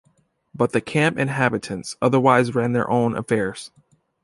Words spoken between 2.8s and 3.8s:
own affairs.